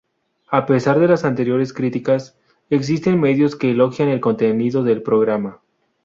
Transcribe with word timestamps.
A 0.49 0.65
pesar 0.65 0.99
de 0.99 1.07
las 1.07 1.25
anteriores 1.25 1.73
críticas, 1.73 2.35
existen 2.71 3.21
medios 3.21 3.55
que 3.55 3.69
elogian 3.69 4.09
el 4.09 4.19
contenido 4.19 4.81
del 4.83 5.03
programa. 5.03 5.59